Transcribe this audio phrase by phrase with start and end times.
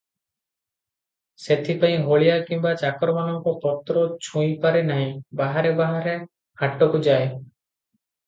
[1.43, 6.15] ସେଥିପାଇଁ ହଳିଆ କିମ୍ବା ଚାକରମାନଙ୍କ ପତ୍ର ଛୁଇଁପାରେ ନାହିଁ, ବାହାରେ ବାହାରେ
[6.63, 7.29] ହାଟକୁଯାଏ।